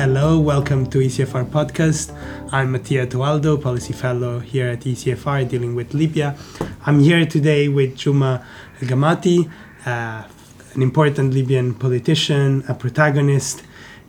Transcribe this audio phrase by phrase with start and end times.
[0.00, 2.10] hello, welcome to ECFR podcast.
[2.50, 6.38] I'm Mattia Toaldo, policy fellow here at ECFR dealing with Libya.
[6.86, 8.42] I'm here today with Juma
[8.80, 9.50] Gamati,
[9.84, 10.24] uh,
[10.72, 13.62] an important Libyan politician, a protagonist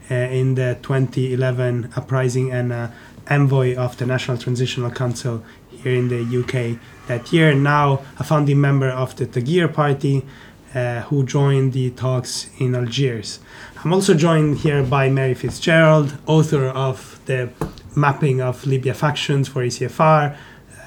[0.09, 2.87] uh, in the 2011 uprising and uh,
[3.29, 8.61] envoy of the National Transitional Council here in the UK that year, now a founding
[8.61, 10.25] member of the Tagir Party.
[10.73, 13.39] Uh, who joined the talks in Algiers.
[13.83, 17.49] I'm also joined here by Mary Fitzgerald, author of the
[17.93, 20.33] Mapping of Libya Factions for ECFR,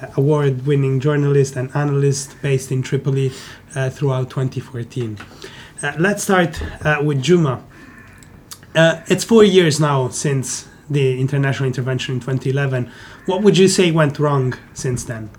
[0.01, 3.31] uh, award winning journalist and analyst based in Tripoli
[3.75, 5.19] uh, throughout 2014.
[5.83, 7.63] Uh, let's start uh, with Juma.
[8.73, 12.91] Uh, it's four years now since the international intervention in 2011.
[13.27, 15.29] What would you say went wrong since then?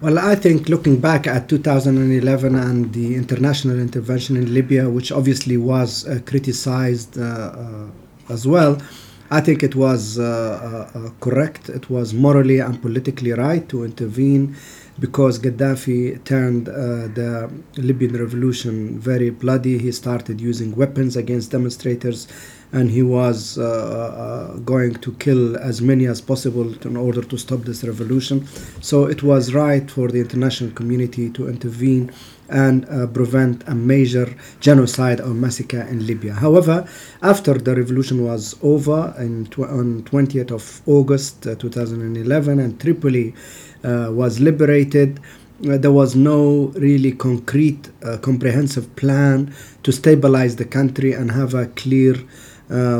[0.00, 5.56] Well, I think looking back at 2011 and the international intervention in Libya, which obviously
[5.56, 7.86] was uh, criticized uh, uh,
[8.28, 8.82] as well,
[9.30, 11.68] I think it was uh, uh, correct.
[11.68, 14.56] It was morally and politically right to intervene
[14.98, 19.78] because Gaddafi turned the Libyan revolution very bloody.
[19.78, 22.28] He started using weapons against demonstrators
[22.74, 27.38] and he was uh, uh, going to kill as many as possible in order to
[27.38, 28.44] stop this revolution.
[28.80, 32.10] So it was right for the international community to intervene
[32.48, 34.26] and uh, prevent a major
[34.58, 36.32] genocide or massacre in Libya.
[36.34, 36.84] However,
[37.22, 43.34] after the revolution was over in tw- on 20th of August uh, 2011 and Tripoli
[43.84, 45.20] uh, was liberated,
[45.68, 47.88] uh, there was no really concrete,
[48.20, 52.53] comprehensive plan to stabilize the country and have a clear uh,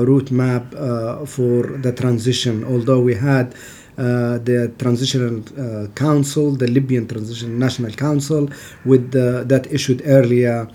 [0.04, 2.64] route map uh, for the transition.
[2.64, 3.54] Although we had
[3.96, 8.48] uh, the transitional uh, council, the Libyan Transition National Council,
[8.84, 10.68] with the, that issued earlier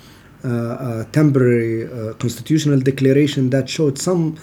[0.43, 4.37] uh, temporary uh, constitutional declaration that showed some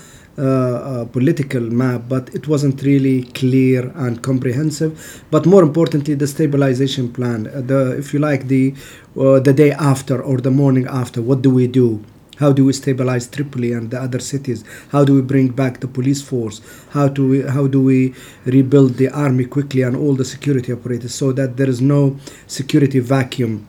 [1.12, 5.25] political map, but it wasn't really clear and comprehensive.
[5.31, 7.44] But more importantly, the stabilization plan.
[7.44, 8.75] the, if you like, the
[9.15, 12.05] the day after or the morning after, what do we do?
[12.37, 14.65] How do we stabilize Tripoli and the other cities?
[14.91, 16.61] How do we bring back the police force?
[16.91, 18.15] How do we how do we
[18.45, 22.17] rebuild the army quickly and all the security operators so that there is no
[22.47, 23.67] security vacuum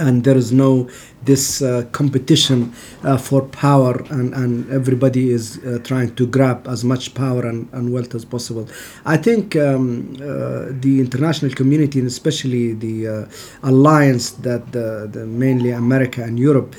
[0.00, 0.88] and there is no
[1.24, 2.72] this uh, competition
[3.04, 7.68] uh, for power and, and everybody is uh, trying to grab as much power and,
[7.72, 8.66] and wealth as possible
[9.04, 15.26] i think um, uh, the international community and especially the uh, alliance that the, the
[15.26, 16.74] mainly america and europe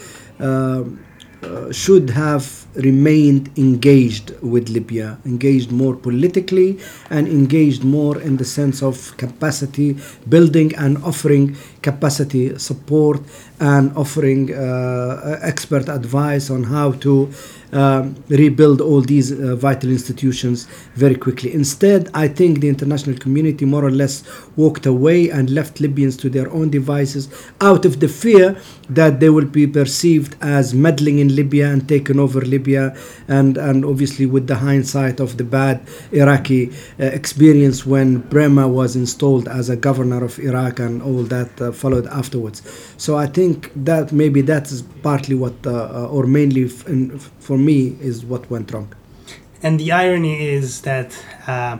[1.43, 6.79] uh, should have remained engaged with Libya, engaged more politically
[7.09, 9.97] and engaged more in the sense of capacity
[10.29, 13.21] building and offering capacity support
[13.59, 17.29] and offering uh, expert advice on how to
[17.71, 20.65] um, rebuild all these uh, vital institutions
[20.95, 21.53] very quickly.
[21.53, 24.23] Instead, I think the international community more or less
[24.55, 27.29] walked away and left Libyans to their own devices
[27.61, 28.59] out of the fear
[28.89, 32.95] that they will be perceived as meddling in Libya and taking over Libya,
[33.27, 38.95] and, and obviously with the hindsight of the bad Iraqi uh, experience when Bremer was
[38.95, 42.61] installed as a governor of Iraq and all that uh, followed afterwards.
[42.97, 47.57] So I think that maybe that is partly what, uh, uh, or mainly in, for
[47.61, 48.93] me is what went wrong.
[49.63, 51.77] And the irony is that uh,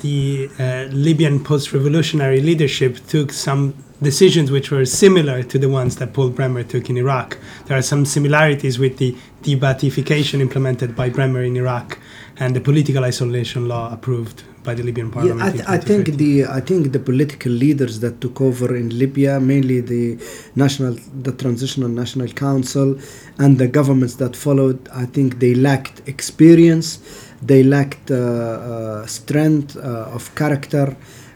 [0.00, 5.96] the uh, Libyan post revolutionary leadership took some decisions which were similar to the ones
[5.96, 7.38] that Paul Bremer took in Iraq.
[7.64, 11.98] There are some similarities with the de-Baathification implemented by Bremer in Iraq
[12.36, 15.40] and the political isolation law approved by the Libyan parliament.
[15.40, 18.86] Yeah, I, th- I, think the I think the political leaders that took over in
[19.02, 20.04] Libya, mainly the
[20.64, 20.94] national,
[21.26, 22.88] the transitional national council,
[23.38, 26.88] and the governments that followed, I think they lacked experience,
[27.50, 30.86] they lacked uh, uh, strength uh, of character,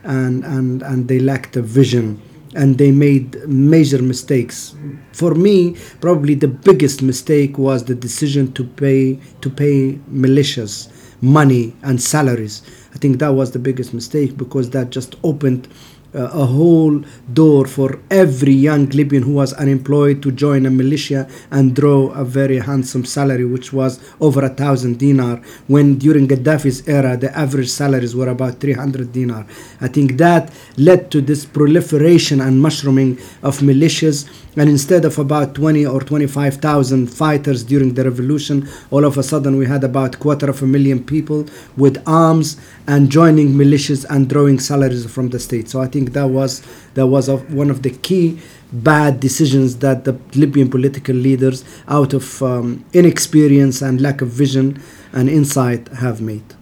[0.03, 2.21] and and and they lacked a vision
[2.61, 4.75] and they made major mistakes.
[5.13, 10.75] For me, probably the biggest mistake was the decision to pay to pay militias
[11.21, 12.63] money and salaries.
[12.95, 15.69] I think that was the biggest mistake because that just opened
[16.13, 17.01] Uh, a whole
[17.33, 22.25] door for every young Libyan who was unemployed to join a militia and draw a
[22.25, 25.41] very handsome salary, which was over a thousand dinar.
[25.69, 29.47] When during Gaddafi's era, the average salaries were about 300 dinar.
[29.81, 34.29] I think that led to this proliferation and mushrooming of militias.
[34.57, 39.57] And instead of about 20 or 25,000 fighters during the revolution, all of a sudden
[39.57, 41.47] we had about quarter of a million people
[41.77, 42.57] with arms
[42.89, 45.69] and joining militias and drawing salaries from the state.
[45.69, 46.63] So I think that was
[46.95, 48.41] that was one of the key
[48.73, 54.81] bad decisions that the Libyan political leaders, out of um, inexperience and lack of vision
[55.13, 56.55] and insight, have made.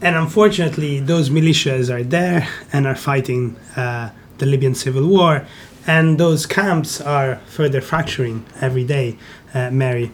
[0.00, 5.46] And unfortunately, those militias are there and are fighting uh, the Libyan civil war,
[5.86, 9.16] and those camps are further fracturing every day.
[9.54, 10.10] Uh, Mary,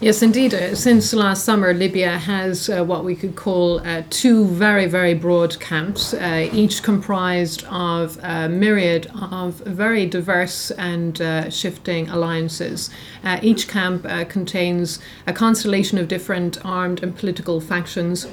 [0.00, 0.52] Yes, indeed.
[0.52, 5.14] Uh, since last summer, Libya has uh, what we could call uh, two very, very
[5.14, 12.90] broad camps, uh, each comprised of a myriad of very diverse and uh, shifting alliances.
[13.22, 18.26] Uh, each camp contains a constellation of different armed and political factions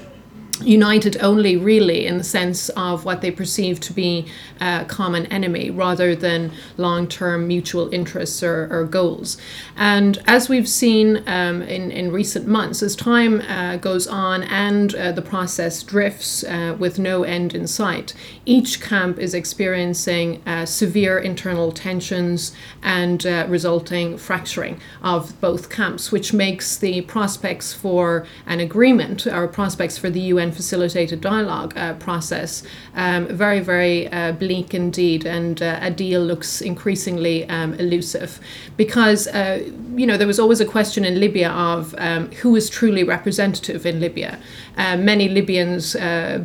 [0.61, 4.25] united only really in the sense of what they perceive to be
[4.59, 9.37] a common enemy rather than long term mutual interests or, or, goals.
[9.77, 14.95] And as we've seen um, in, in recent months, as time uh, goes on and
[14.95, 18.13] uh, the process drifts uh, with no end in sight,
[18.45, 26.11] each camp is experiencing uh, severe internal tensions and uh, resulting fracturing of both camps,
[26.11, 31.93] which makes the prospects for an agreement or prospects for the UN facilitated dialogue uh,
[31.95, 32.63] process
[32.95, 38.39] um, very, very uh, bleak indeed, and uh, a deal looks increasingly um, elusive
[38.77, 39.63] because, uh,
[39.95, 43.85] you know, there was always a question in Libya of um, who is truly representative
[43.85, 44.39] in Libya.
[44.77, 45.93] Uh, many Libyans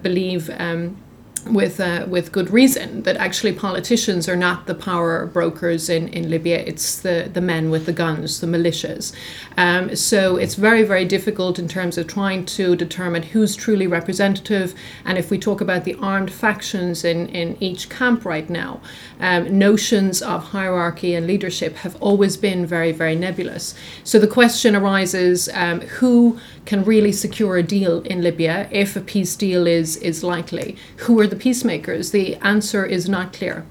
[0.03, 0.97] believe um,
[1.47, 6.31] with uh, with good reason that actually politicians are not the power brokers in, in
[6.31, 6.59] Libya.
[6.59, 9.13] It's the, the men with the guns, the militias.
[9.57, 14.75] Um, so it's very very difficult in terms of trying to determine who's truly representative.
[15.05, 18.81] And if we talk about the armed factions in in each camp right now,
[19.21, 23.75] um, notions of hierarchy and leadership have always been very very nebulous.
[24.03, 29.01] So the question arises: um, who can really secure a deal in Libya if a
[29.01, 30.77] peace deal is is likely?
[30.99, 32.11] Who are the peacemakers?
[32.11, 33.67] The answer is not clear.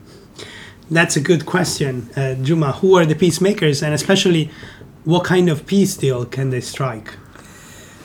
[0.91, 2.73] That's a good question, uh, Juma.
[2.73, 4.49] Who are the peacemakers, and especially,
[5.05, 7.09] what kind of peace deal can they strike?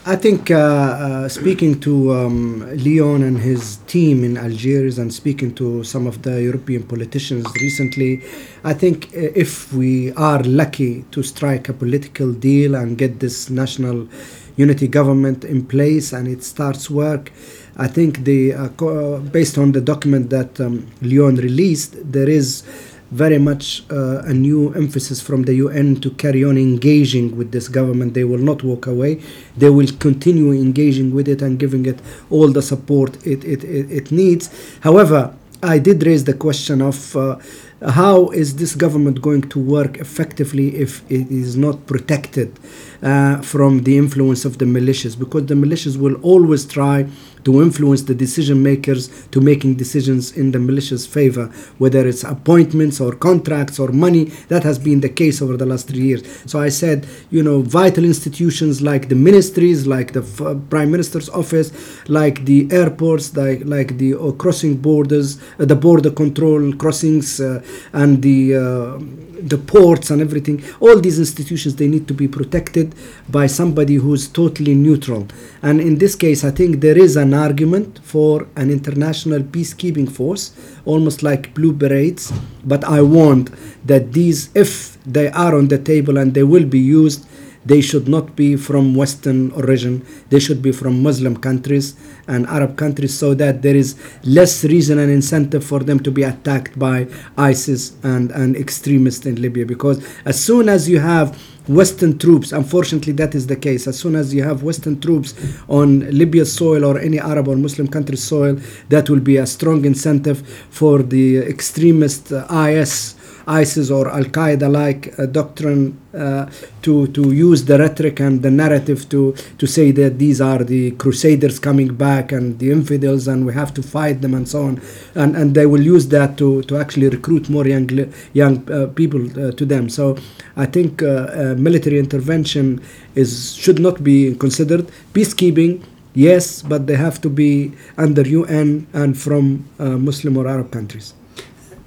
[0.06, 5.54] I think uh, uh, speaking to um, Leon and his team in Algiers and speaking
[5.56, 8.22] to some of the European politicians recently,
[8.64, 13.50] I think uh, if we are lucky to strike a political deal and get this
[13.50, 14.08] national
[14.56, 17.30] unity government in place and it starts work,
[17.78, 22.64] I think the uh, co- based on the document that um, Leon released, there is
[23.10, 27.68] very much uh, a new emphasis from the UN to carry on engaging with this
[27.68, 28.14] government.
[28.14, 29.22] They will not walk away.
[29.56, 33.90] They will continue engaging with it and giving it all the support it, it, it,
[33.90, 34.50] it needs.
[34.80, 37.38] However, I did raise the question of uh,
[37.84, 42.58] how is this government going to work effectively if it is not protected
[43.02, 45.18] uh, from the influence of the militias?
[45.18, 47.08] Because the militias will always try
[47.48, 49.02] to influence the decision makers
[49.32, 51.46] to making decisions in the militia's favor,
[51.78, 54.24] whether it's appointments or contracts or money.
[54.52, 56.22] That has been the case over the last three years.
[56.44, 61.30] So I said, you know, vital institutions like the ministries, like the uh, prime minister's
[61.30, 61.72] office,
[62.20, 65.28] like the airports, like like the uh, crossing borders,
[65.58, 67.62] uh, the border control crossings, uh,
[67.94, 68.98] and the uh,
[69.42, 72.94] the ports and everything all these institutions they need to be protected
[73.28, 75.26] by somebody who's totally neutral.
[75.62, 80.52] And in this case i think there is an argument for an international peacekeeping force
[80.84, 82.32] almost like blue berets
[82.64, 83.50] but i want
[83.86, 87.26] that these if they are on the table and they will be used
[87.64, 90.04] they should not be from Western origin.
[90.30, 91.96] They should be from Muslim countries
[92.26, 96.22] and Arab countries so that there is less reason and incentive for them to be
[96.22, 99.66] attacked by ISIS and, and extremists in Libya.
[99.66, 101.38] Because as soon as you have
[101.68, 103.86] Western troops, unfortunately, that is the case.
[103.86, 105.34] As soon as you have Western troops
[105.68, 109.84] on Libya's soil or any Arab or Muslim country's soil, that will be a strong
[109.84, 113.17] incentive for the extremist uh, IS
[113.48, 116.50] ISIS or Al Qaeda like uh, doctrine uh,
[116.82, 120.90] to, to use the rhetoric and the narrative to, to say that these are the
[120.92, 124.80] crusaders coming back and the infidels and we have to fight them and so on.
[125.14, 127.88] And, and they will use that to, to actually recruit more young,
[128.32, 129.88] young uh, people to them.
[129.88, 130.16] So
[130.56, 132.82] I think military intervention
[133.14, 134.90] is, should not be considered.
[135.14, 135.82] Peacekeeping
[136.14, 141.14] yes, but they have to be under UN and from uh, Muslim or Arab countries.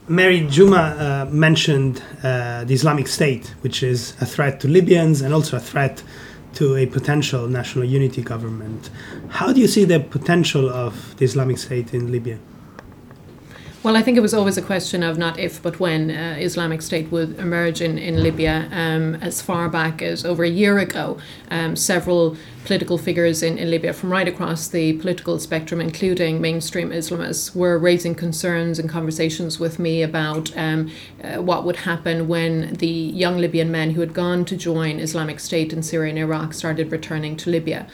[0.07, 5.33] Mary Juma uh, mentioned uh, the Islamic State, which is a threat to Libyans and
[5.33, 6.01] also a threat
[6.55, 8.89] to a potential national unity government.
[9.29, 12.39] How do you see the potential of the Islamic State in Libya?
[13.83, 16.83] Well, I think it was always a question of not if but when uh, Islamic
[16.83, 18.69] State would emerge in, in Libya.
[18.71, 21.17] Um, as far back as over a year ago,
[21.49, 26.91] um, several political figures in, in Libya from right across the political spectrum, including mainstream
[26.91, 30.91] Islamists, were raising concerns and conversations with me about um,
[31.23, 35.39] uh, what would happen when the young Libyan men who had gone to join Islamic
[35.39, 37.87] State in Syria and Iraq started returning to Libya.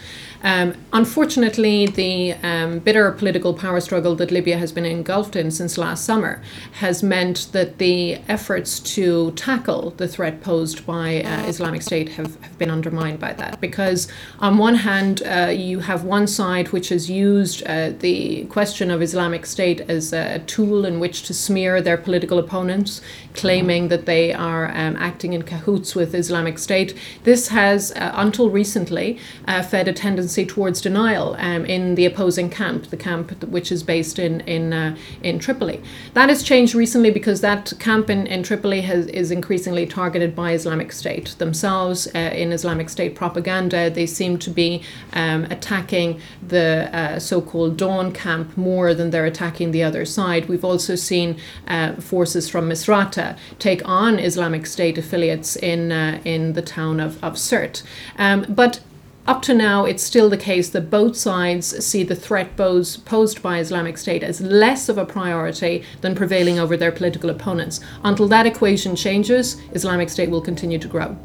[0.44, 5.77] Um, unfortunately, the um, bitter political power struggle that Libya has been engulfed in since
[5.78, 6.42] last summer
[6.74, 12.40] has meant that the efforts to tackle the threat posed by uh, Islamic State have,
[12.42, 13.60] have been undermined by that.
[13.62, 14.08] Because,
[14.40, 19.02] on one hand, uh, you have one side which has used uh, the question of
[19.02, 23.02] Islamic State as a tool in which to smear their political opponents,
[23.34, 26.96] claiming that they are um, acting in cahoots with Islamic State.
[27.24, 32.50] This has, uh, until recently, uh, fed a tendency towards denial um, in the opposing
[32.50, 35.67] camp, the camp which is based in in uh, in Tripoli.
[36.14, 40.54] That has changed recently because that camp in, in Tripoli has, is increasingly targeted by
[40.54, 42.08] Islamic State themselves.
[42.16, 44.82] Uh, in Islamic State propaganda, they seem to be
[45.14, 50.48] um, attacking the uh, so-called Dawn camp more than they're attacking the other side.
[50.48, 56.54] We've also seen uh, forces from Misrata take on Islamic State affiliates in uh, in
[56.54, 57.84] the town of of Sirte.
[58.18, 58.80] Um, but
[59.28, 63.60] up to now, it's still the case that both sides see the threat posed by
[63.60, 67.80] Islamic State as less of a priority than prevailing over their political opponents.
[68.04, 71.18] Until that equation changes, Islamic State will continue to grow.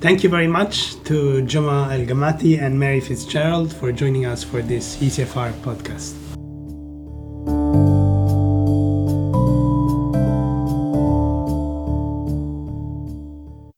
[0.00, 4.60] Thank you very much to Juma El Gamati and Mary Fitzgerald for joining us for
[4.60, 6.21] this ECFR podcast.